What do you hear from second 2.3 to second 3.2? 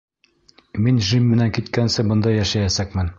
йәшәйәсәкмен.